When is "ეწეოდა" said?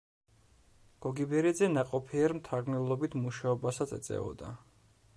4.01-4.57